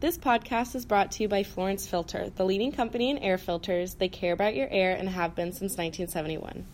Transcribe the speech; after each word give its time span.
This 0.00 0.16
podcast 0.16 0.74
is 0.74 0.86
brought 0.86 1.12
to 1.12 1.22
you 1.22 1.28
by 1.28 1.42
Florence 1.42 1.86
Filter, 1.86 2.30
the 2.34 2.46
leading 2.46 2.72
company 2.72 3.10
in 3.10 3.18
air 3.18 3.36
filters. 3.36 3.96
They 3.96 4.08
care 4.08 4.32
about 4.32 4.54
your 4.54 4.66
air 4.70 4.96
and 4.96 5.06
have 5.10 5.34
been 5.34 5.52
since 5.52 5.76
1971. 5.76 6.64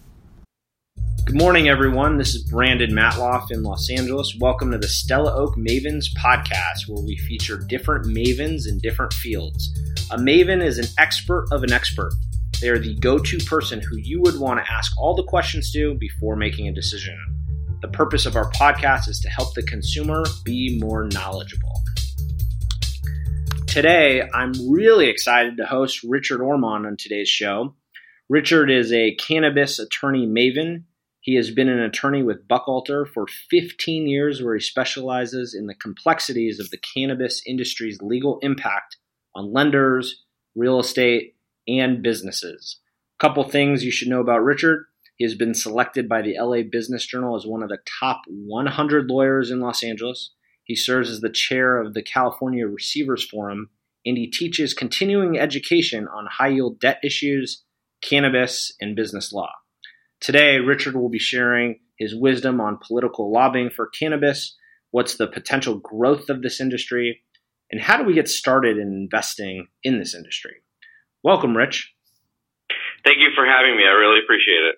Good 1.24 1.34
morning, 1.36 1.68
everyone. 1.68 2.18
This 2.18 2.36
is 2.36 2.48
Brandon 2.48 2.92
Matloff 2.92 3.50
in 3.50 3.64
Los 3.64 3.90
Angeles. 3.90 4.36
Welcome 4.38 4.70
to 4.70 4.78
the 4.78 4.86
Stella 4.86 5.34
Oak 5.34 5.56
Mavens 5.56 6.06
podcast, 6.16 6.86
where 6.86 7.02
we 7.02 7.16
feature 7.16 7.58
different 7.68 8.06
mavens 8.06 8.68
in 8.68 8.78
different 8.78 9.12
fields. 9.12 9.76
A 10.12 10.16
maven 10.16 10.64
is 10.64 10.78
an 10.78 10.86
expert 10.96 11.48
of 11.50 11.64
an 11.64 11.72
expert. 11.72 12.12
They 12.60 12.68
are 12.68 12.78
the 12.78 12.94
go 12.94 13.18
to 13.18 13.38
person 13.38 13.80
who 13.80 13.96
you 13.96 14.20
would 14.20 14.38
want 14.38 14.64
to 14.64 14.72
ask 14.72 14.92
all 15.00 15.16
the 15.16 15.24
questions 15.24 15.72
to 15.72 15.94
before 15.94 16.36
making 16.36 16.68
a 16.68 16.72
decision. 16.72 17.18
The 17.82 17.88
purpose 17.88 18.24
of 18.24 18.36
our 18.36 18.52
podcast 18.52 19.08
is 19.08 19.18
to 19.18 19.28
help 19.28 19.52
the 19.54 19.64
consumer 19.64 20.24
be 20.44 20.78
more 20.80 21.08
knowledgeable. 21.08 21.82
Today, 23.76 24.22
I'm 24.32 24.54
really 24.70 25.10
excited 25.10 25.58
to 25.58 25.66
host 25.66 26.02
Richard 26.02 26.40
Ormond 26.40 26.86
on 26.86 26.96
today's 26.96 27.28
show. 27.28 27.74
Richard 28.26 28.70
is 28.70 28.90
a 28.90 29.14
cannabis 29.16 29.78
attorney 29.78 30.26
maven. 30.26 30.84
He 31.20 31.34
has 31.34 31.50
been 31.50 31.68
an 31.68 31.80
attorney 31.80 32.22
with 32.22 32.48
Buchalter 32.48 33.06
for 33.06 33.26
15 33.50 34.08
years, 34.08 34.42
where 34.42 34.54
he 34.54 34.62
specializes 34.62 35.52
in 35.54 35.66
the 35.66 35.74
complexities 35.74 36.58
of 36.58 36.70
the 36.70 36.78
cannabis 36.78 37.42
industry's 37.46 38.00
legal 38.00 38.38
impact 38.40 38.96
on 39.34 39.52
lenders, 39.52 40.24
real 40.54 40.80
estate, 40.80 41.34
and 41.68 42.02
businesses. 42.02 42.80
A 43.20 43.28
couple 43.28 43.44
things 43.44 43.84
you 43.84 43.90
should 43.90 44.08
know 44.08 44.22
about 44.22 44.42
Richard. 44.42 44.86
He 45.16 45.24
has 45.26 45.34
been 45.34 45.52
selected 45.52 46.08
by 46.08 46.22
the 46.22 46.38
LA 46.40 46.62
Business 46.62 47.06
Journal 47.06 47.36
as 47.36 47.44
one 47.44 47.62
of 47.62 47.68
the 47.68 47.80
top 48.00 48.22
100 48.26 49.10
lawyers 49.10 49.50
in 49.50 49.60
Los 49.60 49.82
Angeles. 49.82 50.30
He 50.66 50.74
serves 50.74 51.08
as 51.08 51.20
the 51.20 51.30
chair 51.30 51.80
of 51.80 51.94
the 51.94 52.02
California 52.02 52.66
Receivers 52.66 53.24
Forum, 53.24 53.70
and 54.04 54.18
he 54.18 54.26
teaches 54.26 54.74
continuing 54.74 55.38
education 55.38 56.08
on 56.08 56.26
high 56.26 56.48
yield 56.48 56.80
debt 56.80 56.98
issues, 57.04 57.62
cannabis, 58.02 58.74
and 58.80 58.96
business 58.96 59.32
law. 59.32 59.52
Today, 60.20 60.58
Richard 60.58 60.96
will 60.96 61.08
be 61.08 61.20
sharing 61.20 61.78
his 61.98 62.16
wisdom 62.16 62.60
on 62.60 62.80
political 62.84 63.32
lobbying 63.32 63.70
for 63.70 63.86
cannabis, 63.86 64.56
what's 64.90 65.16
the 65.16 65.28
potential 65.28 65.78
growth 65.78 66.28
of 66.28 66.42
this 66.42 66.60
industry, 66.60 67.22
and 67.70 67.80
how 67.80 67.96
do 67.96 68.02
we 68.02 68.14
get 68.14 68.28
started 68.28 68.76
in 68.76 68.88
investing 68.88 69.68
in 69.84 70.00
this 70.00 70.16
industry. 70.16 70.56
Welcome, 71.22 71.56
Rich. 71.56 71.92
Thank 73.04 73.18
you 73.18 73.28
for 73.36 73.46
having 73.46 73.76
me. 73.76 73.84
I 73.84 73.92
really 73.92 74.18
appreciate 74.18 74.64
it. 74.64 74.76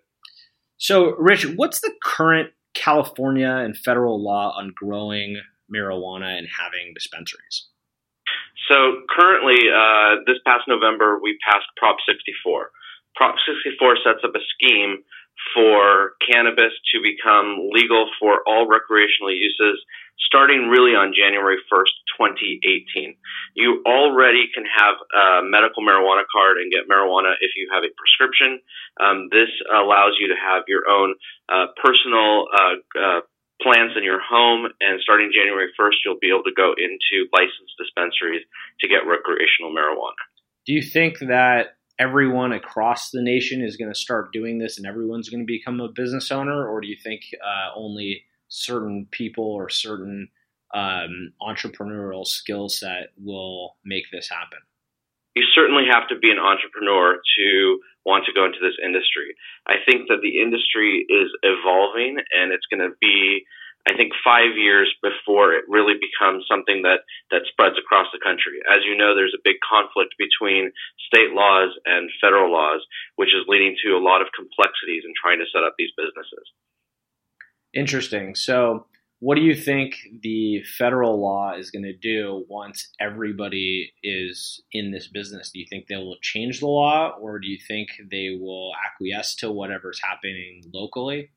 So, 0.76 1.16
Rich, 1.16 1.46
what's 1.56 1.80
the 1.80 1.94
current 2.04 2.50
California 2.74 3.50
and 3.50 3.76
federal 3.76 4.22
law 4.22 4.54
on 4.56 4.72
growing 4.76 5.40
marijuana 5.72 6.38
and 6.38 6.48
having 6.48 6.94
dispensaries? 6.94 7.68
So 8.68 9.02
currently, 9.08 9.70
uh, 9.70 10.24
this 10.26 10.36
past 10.44 10.68
November, 10.68 11.18
we 11.22 11.38
passed 11.44 11.66
Prop 11.76 11.96
64. 12.06 12.70
Prop 13.16 13.36
64 13.46 13.96
sets 14.04 14.20
up 14.24 14.34
a 14.34 14.44
scheme 14.54 15.02
for 15.54 16.18
cannabis 16.20 16.74
to 16.92 17.00
become 17.00 17.70
legal 17.72 18.10
for 18.20 18.42
all 18.46 18.66
recreational 18.66 19.32
uses 19.32 19.80
starting 20.28 20.68
really 20.68 20.92
on 20.92 21.14
January 21.16 21.56
1st, 21.72 21.94
2018. 22.20 23.16
You 23.54 23.82
already 23.86 24.50
can 24.52 24.64
have 24.68 24.96
a 25.14 25.42
medical 25.42 25.82
marijuana 25.82 26.28
card 26.30 26.58
and 26.58 26.70
get 26.70 26.84
marijuana 26.84 27.32
if 27.40 27.56
you 27.56 27.70
have 27.72 27.82
a 27.82 27.92
prescription. 27.96 28.60
Um, 29.00 29.28
this 29.32 29.48
allows 29.72 30.20
you 30.20 30.28
to 30.28 30.36
have 30.36 30.64
your 30.68 30.84
own 30.90 31.14
uh, 31.48 31.72
personal 31.82 32.46
uh, 32.52 32.76
uh, 32.98 33.20
plants 33.62 33.94
in 33.96 34.04
your 34.04 34.20
home, 34.20 34.66
and 34.80 35.00
starting 35.00 35.30
January 35.34 35.68
1st, 35.78 35.96
you'll 36.04 36.20
be 36.20 36.30
able 36.30 36.44
to 36.44 36.54
go 36.54 36.74
into 36.78 37.28
licensed 37.32 37.74
dispensaries 37.78 38.42
to 38.80 38.88
get 38.88 39.06
recreational 39.06 39.74
marijuana. 39.74 40.18
Do 40.66 40.72
you 40.72 40.82
think 40.82 41.18
that 41.20 41.78
everyone 41.98 42.52
across 42.52 43.10
the 43.10 43.22
nation 43.22 43.62
is 43.62 43.76
going 43.76 43.92
to 43.92 43.98
start 43.98 44.32
doing 44.32 44.58
this 44.58 44.78
and 44.78 44.86
everyone's 44.86 45.28
going 45.28 45.44
to 45.44 45.46
become 45.46 45.80
a 45.80 45.88
business 45.88 46.30
owner, 46.30 46.68
or 46.68 46.80
do 46.80 46.86
you 46.86 46.96
think 47.02 47.22
uh, 47.44 47.70
only 47.76 48.24
certain 48.48 49.08
people 49.10 49.44
or 49.44 49.68
certain 49.68 50.28
um, 50.74 51.32
entrepreneurial 51.42 52.26
skill 52.26 52.68
set 52.68 53.08
will 53.16 53.76
make 53.84 54.04
this 54.12 54.28
happen? 54.28 54.58
You 55.38 55.46
certainly 55.54 55.86
have 55.86 56.10
to 56.10 56.18
be 56.18 56.34
an 56.34 56.42
entrepreneur 56.42 57.22
to 57.38 57.78
want 58.02 58.26
to 58.26 58.34
go 58.34 58.42
into 58.42 58.58
this 58.58 58.74
industry. 58.82 59.38
I 59.70 59.78
think 59.86 60.10
that 60.10 60.18
the 60.18 60.42
industry 60.42 61.06
is 61.06 61.30
evolving 61.46 62.18
and 62.34 62.50
it's 62.50 62.66
going 62.66 62.82
to 62.82 62.98
be 62.98 63.46
I 63.86 63.96
think 63.96 64.12
five 64.20 64.58
years 64.58 64.92
before 65.00 65.54
it 65.54 65.64
really 65.68 65.94
becomes 65.96 66.44
something 66.44 66.82
that, 66.82 67.08
that 67.30 67.48
spreads 67.48 67.78
across 67.80 68.10
the 68.12 68.20
country. 68.20 68.60
As 68.68 68.84
you 68.84 68.92
know, 68.92 69.14
there's 69.14 69.32
a 69.32 69.40
big 69.40 69.56
conflict 69.64 70.12
between 70.18 70.72
state 71.08 71.32
laws 71.32 71.72
and 71.86 72.10
federal 72.20 72.52
laws, 72.52 72.84
which 73.16 73.32
is 73.32 73.48
leading 73.48 73.76
to 73.86 73.96
a 73.96 74.02
lot 74.02 74.20
of 74.20 74.28
complexities 74.36 75.08
in 75.08 75.16
trying 75.16 75.38
to 75.38 75.48
set 75.48 75.64
up 75.64 75.72
these 75.78 75.94
businesses. 75.96 76.44
Interesting. 77.72 78.34
So, 78.34 78.84
what 79.20 79.34
do 79.34 79.40
you 79.40 79.54
think 79.54 79.96
the 80.22 80.62
federal 80.78 81.20
law 81.20 81.54
is 81.56 81.70
going 81.70 81.82
to 81.82 81.96
do 81.96 82.44
once 82.48 82.88
everybody 83.00 83.92
is 84.02 84.62
in 84.72 84.92
this 84.92 85.08
business? 85.08 85.50
Do 85.50 85.58
you 85.58 85.66
think 85.68 85.86
they 85.86 85.96
will 85.96 86.18
change 86.22 86.60
the 86.60 86.66
law, 86.66 87.16
or 87.20 87.40
do 87.40 87.48
you 87.48 87.58
think 87.66 87.88
they 88.10 88.38
will 88.40 88.72
acquiesce 88.86 89.34
to 89.36 89.50
whatever's 89.50 90.00
happening 90.02 90.62
locally? 90.72 91.30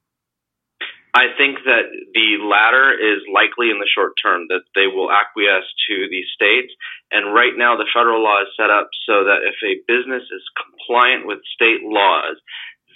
I 1.13 1.27
think 1.35 1.59
that 1.67 1.91
the 2.15 2.39
latter 2.39 2.95
is 2.95 3.19
likely 3.27 3.67
in 3.67 3.83
the 3.83 3.89
short 3.89 4.15
term, 4.15 4.47
that 4.47 4.63
they 4.75 4.87
will 4.87 5.11
acquiesce 5.11 5.67
to 5.89 6.07
the 6.07 6.23
states. 6.31 6.71
And 7.11 7.35
right 7.35 7.51
now, 7.51 7.75
the 7.75 7.89
federal 7.91 8.23
law 8.23 8.39
is 8.47 8.55
set 8.55 8.71
up 8.71 8.87
so 9.03 9.27
that 9.27 9.43
if 9.43 9.59
a 9.59 9.83
business 9.91 10.23
is 10.23 10.55
compliant 10.55 11.27
with 11.27 11.43
state 11.51 11.83
laws, 11.83 12.39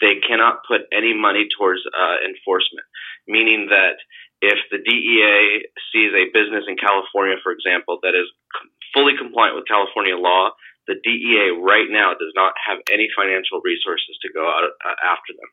they 0.02 0.20
cannot 0.22 0.64
put 0.68 0.88
any 0.92 1.14
money 1.14 1.48
towards 1.58 1.82
uh, 1.88 2.18
enforcement, 2.26 2.86
meaning 3.28 3.68
that 3.70 3.98
if 4.42 4.60
the 4.72 4.78
DEA 4.78 5.68
sees 5.92 6.12
a 6.14 6.30
business 6.34 6.66
in 6.68 6.76
California, 6.78 7.36
for 7.42 7.52
example, 7.52 8.00
that 8.04 8.14
is 8.14 8.28
fully 8.94 9.14
compliant 9.18 9.56
with 9.56 9.68
California 9.68 10.16
law, 10.16 10.52
the 10.88 10.96
DEA 11.04 11.58
right 11.62 11.90
now 11.90 12.14
does 12.14 12.32
not 12.36 12.54
have 12.62 12.80
any 12.92 13.08
financial 13.18 13.62
resources 13.64 14.18
to 14.22 14.30
go 14.32 14.46
out 14.46 14.64
uh, 14.86 14.96
after 15.04 15.34
them. 15.34 15.50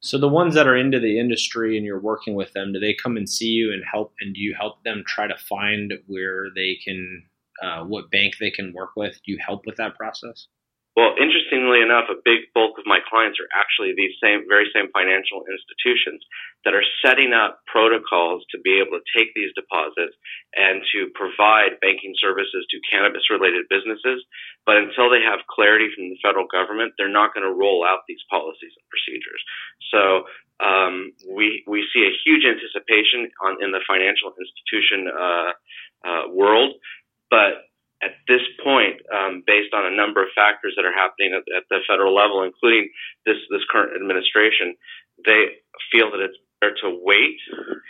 So 0.00 0.18
the 0.18 0.28
ones 0.28 0.54
that 0.54 0.68
are 0.68 0.76
into 0.76 1.00
the 1.00 1.18
industry 1.18 1.76
and 1.76 1.84
you're 1.84 2.00
working 2.00 2.34
with 2.34 2.52
them, 2.52 2.72
do 2.72 2.78
they 2.78 2.94
come 2.94 3.16
and 3.16 3.28
see 3.28 3.48
you 3.48 3.72
and 3.72 3.82
help? 3.90 4.12
And 4.20 4.34
do 4.34 4.40
you 4.40 4.54
help 4.58 4.84
them 4.84 5.02
try 5.06 5.26
to 5.26 5.36
find 5.36 5.92
where 6.06 6.46
they 6.54 6.78
can, 6.84 7.24
uh, 7.62 7.84
what 7.84 8.10
bank 8.10 8.34
they 8.38 8.50
can 8.50 8.72
work 8.72 8.90
with? 8.96 9.14
Do 9.24 9.32
you 9.32 9.38
help 9.44 9.66
with 9.66 9.76
that 9.76 9.96
process? 9.96 10.46
Well, 10.98 11.14
interestingly 11.14 11.78
enough, 11.78 12.10
a 12.10 12.18
big 12.26 12.50
bulk 12.58 12.74
of 12.74 12.82
my 12.82 12.98
clients 12.98 13.38
are 13.38 13.46
actually 13.54 13.94
these 13.94 14.18
same, 14.18 14.50
very 14.50 14.66
same 14.74 14.90
financial 14.90 15.46
institutions 15.46 16.26
that 16.66 16.74
are 16.74 16.82
setting 17.06 17.30
up 17.30 17.62
protocols 17.70 18.42
to 18.50 18.58
be 18.58 18.82
able 18.82 18.98
to 18.98 19.06
take 19.14 19.30
these 19.38 19.54
deposits 19.54 20.18
and 20.58 20.82
to 20.90 21.06
provide 21.14 21.78
banking 21.78 22.18
services 22.18 22.66
to 22.74 22.82
cannabis 22.90 23.30
related 23.30 23.70
businesses. 23.70 24.26
But 24.66 24.82
until 24.82 25.06
they 25.06 25.22
have 25.22 25.46
clarity 25.46 25.86
from 25.94 26.10
the 26.10 26.18
federal 26.18 26.50
government, 26.50 26.98
they're 26.98 27.06
not 27.06 27.30
going 27.30 27.46
to 27.46 27.54
roll 27.54 27.86
out 27.86 28.02
these 28.10 28.26
policies 28.26 28.74
and 28.74 28.86
procedures. 28.90 29.42
So 29.94 30.26
um, 30.58 31.14
we 31.30 31.62
we 31.70 31.86
see 31.94 32.10
a 32.10 32.18
huge 32.26 32.42
anticipation 32.42 33.30
on 33.46 33.62
in 33.62 33.70
the 33.70 33.86
financial 33.86 34.34
institution 34.34 35.06
uh, 35.14 35.52
uh, 36.02 36.22
world, 36.34 36.74
but 37.30 37.67
this 38.28 38.44
point, 38.62 39.00
um, 39.08 39.42
based 39.46 39.72
on 39.72 39.90
a 39.90 39.96
number 39.96 40.22
of 40.22 40.28
factors 40.36 40.74
that 40.76 40.84
are 40.84 40.92
happening 40.92 41.32
at, 41.32 41.44
at, 41.56 41.64
the 41.70 41.80
federal 41.88 42.14
level, 42.14 42.44
including 42.44 42.92
this 43.24 43.40
this 43.50 43.64
current 43.72 43.96
administration, 43.96 44.76
they 45.24 45.64
feel 45.90 46.12
that 46.12 46.20
it's 46.20 46.36
better 46.60 46.76
to 46.82 47.00
wait, 47.02 47.40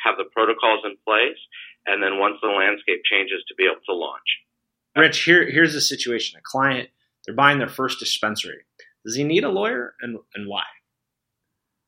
have 0.05 0.17
the 0.17 0.31
protocols 0.33 0.81
in 0.85 0.97
place, 1.05 1.39
and 1.87 2.03
then 2.03 2.19
once 2.19 2.37
the 2.41 2.49
landscape 2.49 3.03
changes, 3.05 3.43
to 3.49 3.55
be 3.59 3.65
able 3.65 3.83
to 3.87 3.95
launch. 3.95 4.29
Rich, 4.97 5.25
here 5.25 5.51
here's 5.51 5.75
the 5.75 5.83
situation: 5.83 6.39
a 6.39 6.43
client 6.43 6.89
they're 7.27 7.35
buying 7.35 7.59
their 7.59 7.69
first 7.69 7.99
dispensary. 7.99 8.65
Does 9.05 9.17
he 9.17 9.25
need 9.25 9.45
a 9.45 9.51
lawyer, 9.51 9.95
and 10.01 10.19
and 10.35 10.49
why? 10.49 10.65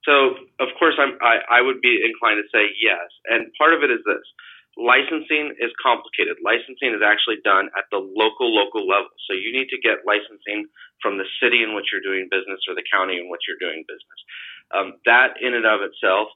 So, 0.04 0.34
of 0.58 0.68
course, 0.78 0.96
I'm, 0.98 1.18
I, 1.20 1.60
I 1.60 1.60
would 1.60 1.80
be 1.82 2.00
inclined 2.00 2.40
to 2.40 2.48
say 2.48 2.72
yes, 2.80 3.04
and 3.28 3.52
part 3.58 3.74
of 3.74 3.82
it 3.84 3.92
is 3.92 4.00
this 4.06 4.24
licensing 4.78 5.54
is 5.58 5.72
complicated. 5.82 6.38
Licensing 6.44 6.94
is 6.94 7.02
actually 7.02 7.42
done 7.42 7.70
at 7.74 7.90
the 7.90 7.98
local, 7.98 8.54
local 8.54 8.86
level. 8.86 9.10
So 9.26 9.34
you 9.34 9.50
need 9.50 9.68
to 9.74 9.78
get 9.82 10.06
licensing 10.06 10.66
from 11.02 11.18
the 11.18 11.26
city 11.42 11.62
in 11.62 11.74
which 11.74 11.90
you're 11.90 12.04
doing 12.04 12.30
business 12.30 12.62
or 12.68 12.74
the 12.74 12.86
county 12.86 13.18
in 13.18 13.28
which 13.30 13.44
you're 13.48 13.60
doing 13.60 13.82
business. 13.88 14.20
Um, 14.70 15.02
that 15.06 15.40
in 15.42 15.54
and 15.54 15.66
of 15.66 15.82
itself 15.82 16.30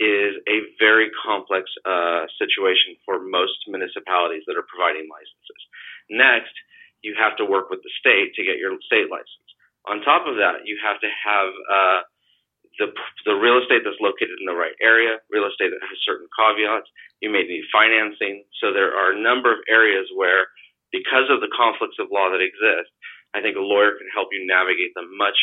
is 0.00 0.34
a 0.50 0.66
very 0.80 1.12
complex 1.22 1.70
uh, 1.86 2.26
situation 2.40 2.98
for 3.04 3.22
most 3.22 3.54
municipalities 3.68 4.42
that 4.48 4.58
are 4.58 4.66
providing 4.66 5.06
licenses. 5.06 5.60
Next, 6.10 6.54
you 7.04 7.14
have 7.14 7.36
to 7.36 7.44
work 7.44 7.70
with 7.70 7.84
the 7.84 7.92
state 8.00 8.34
to 8.34 8.42
get 8.42 8.58
your 8.58 8.74
state 8.88 9.12
license. 9.12 9.48
On 9.86 10.00
top 10.00 10.26
of 10.26 10.40
that, 10.40 10.64
you 10.64 10.80
have 10.80 10.98
to 11.04 11.10
have 11.12 11.50
uh, 11.68 12.00
the, 12.78 12.90
the 13.24 13.34
real 13.34 13.60
estate 13.62 13.86
that's 13.86 14.00
located 14.02 14.36
in 14.40 14.46
the 14.46 14.56
right 14.56 14.74
area, 14.82 15.22
real 15.30 15.46
estate 15.46 15.70
that 15.70 15.82
has 15.84 15.98
certain 16.02 16.26
caveats. 16.34 16.90
You 17.22 17.30
may 17.30 17.46
need 17.46 17.64
financing. 17.70 18.44
So 18.58 18.72
there 18.72 18.90
are 18.90 19.14
a 19.14 19.18
number 19.20 19.52
of 19.52 19.60
areas 19.70 20.10
where 20.14 20.50
because 20.90 21.30
of 21.30 21.40
the 21.40 21.50
conflicts 21.50 21.98
of 21.98 22.10
law 22.10 22.30
that 22.30 22.42
exist, 22.42 22.90
I 23.34 23.42
think 23.42 23.56
a 23.56 23.64
lawyer 23.64 23.98
can 23.98 24.06
help 24.14 24.30
you 24.30 24.46
navigate 24.46 24.94
them 24.94 25.10
much, 25.18 25.38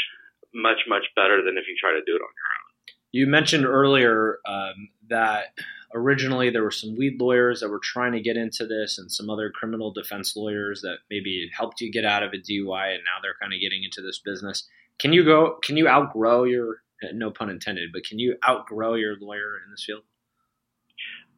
much, 0.54 0.88
much 0.88 1.07
better 1.16 1.44
than 1.44 1.57
if 1.57 1.68
you 1.68 1.75
try 1.80 1.92
to 1.92 2.04
do 2.04 2.16
it 2.16 2.24
on 2.24 2.31
your 2.31 2.50
own. 2.56 2.68
You 3.12 3.28
mentioned 3.28 3.66
earlier 3.66 4.39
um, 4.48 4.89
that 5.10 5.51
originally 5.94 6.50
there 6.50 6.63
were 6.63 6.72
some 6.72 6.95
weed 6.95 7.19
lawyers 7.19 7.60
that 7.60 7.69
were 7.69 7.81
trying 7.83 8.13
to 8.13 8.22
get 8.22 8.38
into 8.38 8.66
this 8.66 8.98
and 8.98 9.12
some 9.12 9.30
other 9.30 9.50
criminal 9.50 9.92
defense 9.92 10.36
lawyers 10.36 10.81
that 10.81 11.00
maybe 11.10 11.50
helped 11.54 11.81
you 11.81 11.92
get 11.92 12.06
out 12.06 12.24
of 12.24 12.31
a 12.33 12.38
DUI 12.38 12.95
and 12.95 13.04
now 13.04 13.19
they're 13.22 13.36
kind 13.42 13.54
of 13.54 13.60
getting 13.60 13.83
into 13.83 14.01
this 14.01 14.19
business. 14.19 14.68
Can 15.00 15.13
you 15.13 15.25
go 15.25 15.57
can 15.63 15.78
you 15.78 15.88
outgrow 15.88 16.44
your 16.44 16.83
no 17.13 17.31
pun 17.31 17.50
intended, 17.50 17.89
but 17.94 18.03
can 18.03 18.19
you 18.19 18.38
outgrow 18.48 18.95
your 18.95 19.15
lawyer 19.19 19.59
in 19.65 19.71
this 19.71 19.83
field? 19.86 20.03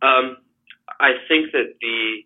Um, 0.02 0.38
I 1.00 1.16
think 1.28 1.52
that 1.54 1.76
the 1.80 2.24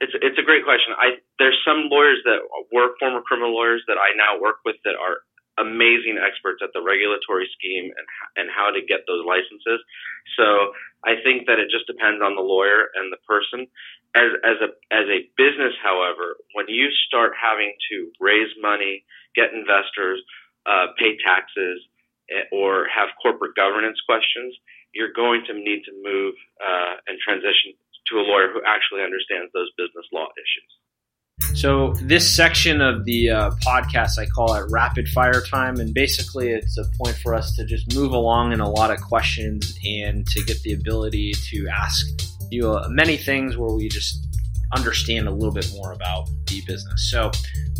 it's 0.00 0.14
it's 0.22 0.38
a 0.38 0.46
great 0.46 0.64
question. 0.64 0.94
I 0.96 1.18
there's 1.38 1.58
some 1.66 1.88
lawyers 1.90 2.18
that 2.24 2.40
were 2.72 2.94
former 2.98 3.20
criminal 3.22 3.54
lawyers 3.54 3.82
that 3.88 3.98
I 3.98 4.14
now 4.16 4.40
work 4.40 4.62
with 4.64 4.76
that 4.84 4.94
are 4.94 5.26
amazing 5.58 6.22
experts 6.22 6.62
at 6.62 6.70
the 6.72 6.80
regulatory 6.80 7.50
scheme 7.58 7.90
and 7.90 8.06
and 8.36 8.46
how 8.48 8.70
to 8.70 8.80
get 8.80 9.04
those 9.06 9.26
licenses. 9.26 9.82
So 10.38 10.72
I 11.04 11.18
think 11.22 11.46
that 11.46 11.58
it 11.58 11.68
just 11.70 11.86
depends 11.86 12.22
on 12.22 12.34
the 12.38 12.46
lawyer 12.46 12.88
and 12.94 13.12
the 13.12 13.20
person. 13.26 13.66
As 14.14 14.30
as 14.46 14.58
a 14.62 14.70
as 14.94 15.06
a 15.10 15.26
business, 15.36 15.74
however, 15.82 16.38
when 16.54 16.66
you 16.68 16.88
start 17.06 17.34
having 17.34 17.74
to 17.90 18.08
raise 18.22 18.50
money, 18.62 19.04
get 19.34 19.52
investors, 19.52 20.22
uh, 20.64 20.94
pay 20.96 21.18
taxes, 21.20 21.82
or 22.52 22.86
have 22.92 23.08
corporate 23.22 23.56
governance 23.56 23.98
questions, 24.06 24.54
you're 24.94 25.12
going 25.12 25.44
to 25.46 25.54
need 25.54 25.82
to 25.84 25.92
move 26.02 26.34
uh, 26.60 27.00
and 27.06 27.18
transition 27.20 27.76
to 28.08 28.16
a 28.16 28.24
lawyer 28.24 28.48
who 28.52 28.60
actually 28.64 29.04
understands 29.04 29.52
those 29.52 29.68
business 29.76 30.06
law 30.12 30.26
issues. 30.36 30.70
So 31.54 31.92
this 32.02 32.34
section 32.34 32.80
of 32.80 33.04
the 33.04 33.30
uh, 33.30 33.50
podcast, 33.66 34.18
I 34.18 34.26
call 34.26 34.54
it 34.54 34.70
rapid 34.70 35.08
fire 35.08 35.42
time, 35.42 35.76
and 35.80 35.94
basically 35.94 36.50
it's 36.50 36.78
a 36.78 36.84
point 37.02 37.16
for 37.16 37.34
us 37.34 37.54
to 37.56 37.64
just 37.64 37.94
move 37.94 38.12
along 38.12 38.52
in 38.52 38.60
a 38.60 38.68
lot 38.68 38.90
of 38.90 39.00
questions 39.00 39.78
and 39.84 40.26
to 40.28 40.44
get 40.44 40.60
the 40.62 40.72
ability 40.72 41.32
to 41.50 41.68
ask 41.68 42.06
you 42.50 42.72
uh, 42.72 42.88
many 42.90 43.16
things 43.16 43.56
where 43.56 43.74
we 43.74 43.88
just 43.88 44.26
understand 44.74 45.26
a 45.26 45.30
little 45.30 45.52
bit 45.52 45.70
more 45.74 45.92
about 45.92 46.28
the 46.46 46.60
business. 46.66 47.10
So, 47.10 47.30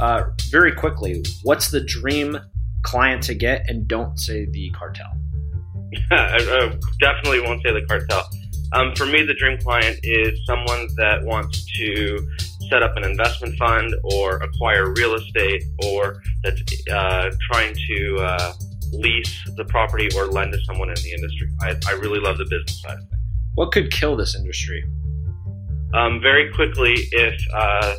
uh, 0.00 0.24
very 0.50 0.72
quickly, 0.72 1.22
what's 1.42 1.70
the 1.70 1.80
dream 1.80 2.38
client 2.82 3.22
to 3.24 3.34
get, 3.34 3.68
and 3.68 3.86
don't 3.86 4.18
say 4.18 4.46
the 4.46 4.70
cartel. 4.70 5.06
Yeah, 5.90 6.36
I, 6.38 6.78
definitely 7.00 7.40
won't 7.40 7.62
say 7.62 7.72
the 7.72 7.80
cartel. 7.86 8.28
Um, 8.74 8.94
for 8.94 9.06
me, 9.06 9.22
the 9.22 9.32
dream 9.32 9.56
client 9.56 9.98
is 10.02 10.38
someone 10.44 10.86
that 10.96 11.24
wants 11.24 11.64
to 11.78 12.28
set 12.68 12.82
up 12.82 12.96
an 12.96 13.04
investment 13.04 13.56
fund 13.56 13.94
or 14.04 14.36
acquire 14.36 14.92
real 14.92 15.14
estate 15.14 15.64
or 15.86 16.22
that's 16.42 16.62
uh, 16.90 17.30
trying 17.50 17.74
to 17.74 18.16
uh, 18.20 18.52
lease 18.92 19.50
the 19.56 19.64
property 19.64 20.08
or 20.16 20.26
lend 20.26 20.52
to 20.52 20.60
someone 20.64 20.88
in 20.90 20.96
the 20.96 21.12
industry. 21.12 21.48
I, 21.60 21.74
I 21.88 21.92
really 21.92 22.20
love 22.20 22.38
the 22.38 22.44
business 22.44 22.82
side 22.82 22.98
of 22.98 23.00
things. 23.00 23.22
What 23.54 23.72
could 23.72 23.90
kill 23.90 24.16
this 24.16 24.36
industry? 24.36 24.84
Um, 25.94 26.20
very 26.20 26.52
quickly, 26.52 26.94
if 27.12 27.40
uh, 27.54 27.94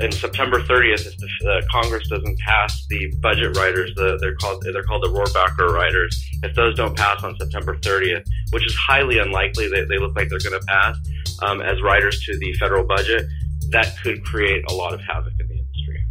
in 0.00 0.12
September 0.12 0.60
30th, 0.60 1.06
if 1.06 1.16
the 1.16 1.50
uh, 1.50 1.60
Congress 1.70 2.08
doesn't 2.08 2.38
pass 2.38 2.86
the 2.88 3.12
budget 3.20 3.56
riders, 3.56 3.92
the, 3.96 4.18
they're 4.20 4.34
called 4.36 4.64
they're 4.72 4.82
called 4.82 5.02
the 5.02 5.08
Rohrabacher 5.08 5.68
riders. 5.70 6.22
If 6.42 6.54
those 6.54 6.76
don't 6.76 6.96
pass 6.96 7.22
on 7.22 7.36
September 7.38 7.76
30th, 7.76 8.24
which 8.50 8.66
is 8.66 8.74
highly 8.74 9.18
unlikely, 9.18 9.68
they, 9.68 9.84
they 9.84 9.98
look 9.98 10.16
like 10.16 10.28
they're 10.28 10.38
going 10.38 10.58
to 10.58 10.66
pass 10.66 10.96
um, 11.42 11.60
as 11.60 11.80
riders 11.82 12.22
to 12.24 12.38
the 12.38 12.52
federal 12.54 12.84
budget 12.84 13.26
that 13.72 13.96
could 14.02 14.22
create 14.24 14.62
a 14.70 14.74
lot 14.74 14.92
of 14.92 15.00
havoc 15.00 15.32
in 15.40 15.48
the 15.48 15.54
industry. 15.54 16.04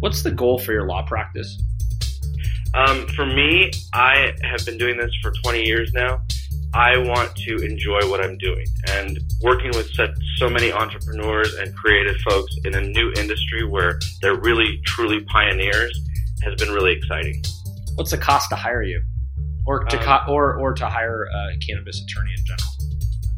What's 0.00 0.22
the 0.22 0.30
goal 0.30 0.58
for 0.58 0.72
your 0.72 0.86
law 0.86 1.04
practice? 1.06 1.60
Um, 2.74 3.06
for 3.08 3.24
me, 3.24 3.70
I 3.94 4.32
have 4.42 4.64
been 4.66 4.76
doing 4.76 4.98
this 4.98 5.10
for 5.22 5.32
20 5.42 5.64
years 5.64 5.92
now. 5.94 6.22
I 6.74 6.98
want 6.98 7.34
to 7.36 7.56
enjoy 7.56 8.00
what 8.10 8.22
I'm 8.22 8.36
doing. 8.38 8.66
And 8.88 9.18
working 9.42 9.70
with 9.70 9.90
such, 9.94 10.10
so 10.36 10.48
many 10.48 10.72
entrepreneurs 10.72 11.54
and 11.54 11.74
creative 11.74 12.16
folks 12.18 12.54
in 12.64 12.74
a 12.74 12.80
new 12.80 13.12
industry 13.12 13.64
where 13.64 13.98
they're 14.20 14.38
really, 14.38 14.80
truly 14.84 15.20
pioneers 15.20 15.98
has 16.42 16.54
been 16.56 16.72
really 16.72 16.92
exciting. 16.92 17.42
What's 17.94 18.10
the 18.10 18.18
cost 18.18 18.50
to 18.50 18.56
hire 18.56 18.82
you? 18.82 19.02
Or 19.66 19.84
to, 19.84 19.98
um, 19.98 20.04
co- 20.04 20.32
or, 20.32 20.54
or 20.54 20.74
to 20.74 20.86
hire 20.86 21.24
a 21.24 21.56
cannabis 21.58 22.02
attorney 22.02 22.32
in 22.36 22.44
general? 22.44 22.72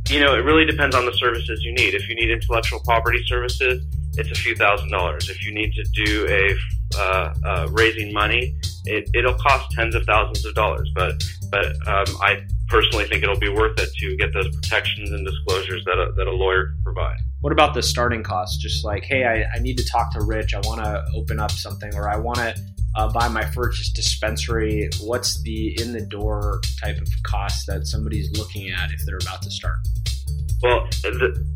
You 0.08 0.20
know, 0.20 0.34
it 0.34 0.44
really 0.44 0.64
depends 0.64 0.96
on 0.96 1.04
the 1.04 1.12
services 1.12 1.62
you 1.62 1.72
need. 1.72 1.94
If 1.94 2.08
you 2.08 2.14
need 2.14 2.30
intellectual 2.30 2.80
property 2.80 3.22
services, 3.26 3.84
it's 4.16 4.30
a 4.30 4.34
few 4.34 4.56
thousand 4.56 4.90
dollars. 4.90 5.28
If 5.28 5.44
you 5.44 5.52
need 5.52 5.72
to 5.74 5.84
do 6.04 6.26
a 6.28 6.98
uh, 6.98 7.34
uh, 7.44 7.68
raising 7.70 8.12
money, 8.12 8.56
it, 8.86 9.08
it'll 9.14 9.34
cost 9.34 9.70
tens 9.72 9.94
of 9.94 10.04
thousands 10.04 10.44
of 10.44 10.54
dollars. 10.54 10.90
But 10.94 11.22
but 11.50 11.66
um, 11.86 12.16
I 12.20 12.42
personally 12.68 13.06
think 13.06 13.22
it'll 13.22 13.38
be 13.38 13.48
worth 13.48 13.78
it 13.80 13.90
to 13.94 14.16
get 14.16 14.32
those 14.32 14.54
protections 14.54 15.10
and 15.10 15.26
disclosures 15.26 15.84
that 15.84 15.98
a, 15.98 16.12
that 16.16 16.26
a 16.26 16.32
lawyer 16.32 16.66
can 16.66 16.82
provide. 16.82 17.16
What 17.40 17.52
about 17.52 17.74
the 17.74 17.82
starting 17.82 18.22
cost? 18.22 18.60
Just 18.60 18.84
like, 18.84 19.04
hey, 19.04 19.24
I, 19.24 19.56
I 19.56 19.60
need 19.60 19.78
to 19.78 19.84
talk 19.84 20.12
to 20.12 20.22
Rich. 20.22 20.54
I 20.54 20.60
want 20.60 20.82
to 20.82 21.04
open 21.14 21.38
up 21.40 21.50
something, 21.50 21.94
or 21.94 22.08
I 22.08 22.16
want 22.16 22.38
to 22.38 22.54
uh, 22.96 23.10
buy 23.12 23.28
my 23.28 23.44
first 23.44 23.94
dispensary. 23.94 24.90
What's 25.00 25.40
the 25.42 25.80
in 25.80 25.92
the 25.92 26.00
door 26.00 26.60
type 26.82 27.00
of 27.00 27.08
cost 27.22 27.66
that 27.68 27.86
somebody's 27.86 28.36
looking 28.36 28.70
at 28.70 28.90
if 28.90 29.00
they're 29.06 29.18
about 29.18 29.42
to 29.42 29.50
start? 29.50 29.76
Well, 30.62 30.88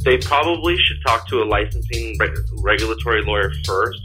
they 0.05 0.19
probably 0.19 0.77
should 0.79 0.99
talk 1.05 1.27
to 1.29 1.43
a 1.43 1.45
licensing 1.45 2.17
regulatory 2.63 3.25
lawyer 3.25 3.51
first, 3.65 4.01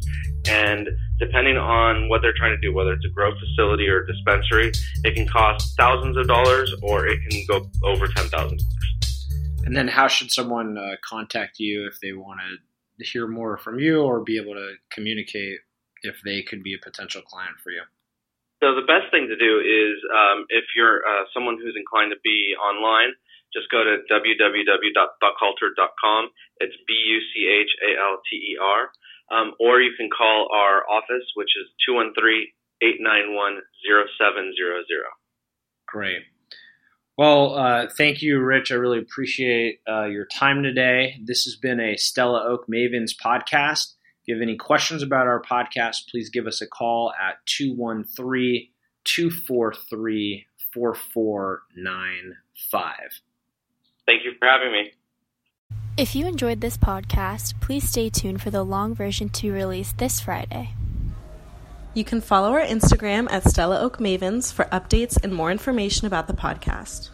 and 0.50 0.90
depending 1.20 1.58
on 1.58 2.10
what 2.10 2.22
they're 2.22 2.38
trying 2.38 2.56
to 2.56 2.62
do, 2.62 2.74
whether 2.74 2.94
it's 2.94 3.06
a 3.06 3.10
grow 3.10 3.32
facility 3.40 3.88
or 3.88 4.04
a 4.04 4.08
dispensary, 4.08 4.72
it 5.04 5.16
can 5.16 5.28
cost 5.28 5.76
thousands 5.78 6.18
of 6.18 6.28
dollars 6.28 6.74
or 6.82 7.08
it 7.08 7.20
can 7.30 7.46
go 7.48 7.70
over 7.84 8.08
ten 8.08 8.28
thousand 8.28 8.60
dollars. 8.60 9.28
And 9.66 9.76
then, 9.76 9.88
how 9.88 10.08
should 10.08 10.32
someone 10.32 10.78
uh, 10.78 10.96
contact 11.04 11.60
you 11.60 11.88
if 11.88 12.00
they 12.00 12.14
want 12.14 12.40
to 12.40 13.06
hear 13.06 13.28
more 13.28 13.58
from 13.58 13.80
you 13.80 14.02
or 14.02 14.22
be 14.22 14.38
able 14.38 14.54
to 14.54 14.74
communicate 14.92 15.60
if 16.04 16.16
they 16.24 16.42
could 16.42 16.64
be 16.64 16.74
a 16.74 16.84
potential 16.84 17.22
client 17.22 17.58
for 17.64 17.72
you? 17.72 17.82
So 18.64 18.74
the 18.74 18.88
best 18.88 19.12
thing 19.12 19.28
to 19.28 19.38
do 19.38 19.60
is 19.60 20.02
um, 20.10 20.46
if 20.50 20.66
you're 20.76 21.06
uh, 21.06 21.26
someone 21.34 21.58
who's 21.62 21.76
inclined 21.78 22.12
to 22.12 22.18
be 22.24 22.56
online 22.58 23.14
just 23.54 23.70
go 23.72 23.84
to 23.84 23.98
www.buchalter.com. 24.12 26.30
It's 26.60 26.76
B 26.88 26.94
U 26.94 27.20
C 27.34 27.48
H 27.48 27.72
A 27.82 27.96
L 27.98 28.22
T 28.30 28.36
E 28.36 28.58
R. 28.62 28.92
Um, 29.30 29.52
or 29.60 29.82
you 29.82 29.92
can 29.98 30.10
call 30.10 30.48
our 30.54 30.88
office, 30.90 31.26
which 31.36 31.52
is 31.60 31.68
213 31.86 32.48
891 32.82 33.60
0700. 33.84 35.04
Great. 35.88 36.24
Well, 37.18 37.56
uh, 37.56 37.88
thank 37.98 38.22
you, 38.22 38.40
Rich. 38.40 38.72
I 38.72 38.76
really 38.76 39.00
appreciate 39.00 39.80
uh, 39.90 40.06
your 40.06 40.26
time 40.26 40.62
today. 40.62 41.16
This 41.24 41.46
has 41.46 41.56
been 41.56 41.80
a 41.80 41.98
Stella 41.98 42.46
Oak 42.48 42.68
Mavens 42.68 43.16
podcast. 43.16 43.96
If 44.22 44.28
you 44.28 44.36
have 44.36 44.44
any 44.44 44.56
questions 44.56 45.02
about 45.02 45.26
our 45.26 45.42
podcast, 45.42 46.12
please 46.12 46.30
give 46.30 46.46
us 46.46 46.62
a 46.62 46.68
call 46.68 47.12
at 47.20 47.44
213 47.48 48.70
243 49.04 50.46
4495. 50.74 52.94
Thank 54.06 54.24
you 54.24 54.34
for 54.38 54.48
having 54.48 54.72
me. 54.72 54.92
If 55.98 56.14
you 56.14 56.28
enjoyed 56.28 56.62
this 56.62 56.78
podcast, 56.78 57.60
please 57.60 57.90
stay 57.90 58.12
tuned 58.12 58.40
for 58.40 58.52
the 58.52 58.62
long 58.62 58.94
version 58.94 59.30
to 59.30 59.52
release 59.52 59.94
this 59.94 60.20
Friday. 60.20 60.76
You 61.96 62.04
can 62.04 62.22
follow 62.22 62.52
our 62.52 62.62
Instagram 62.62 63.28
at 63.32 63.46
Stella 63.46 63.80
Oak 63.80 63.98
Mavens 63.98 64.54
for 64.54 64.66
updates 64.66 65.18
and 65.24 65.34
more 65.34 65.50
information 65.50 66.06
about 66.06 66.28
the 66.28 66.34
podcast. 66.34 67.10